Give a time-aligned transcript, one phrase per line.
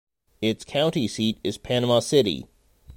[0.41, 2.47] Its county seat is Panama City.